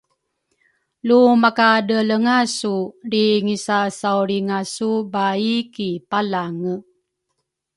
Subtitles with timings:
[1.07, 2.73] lumakadreelenga su
[3.07, 6.73] lri ngisasaulringa su baai ki Palange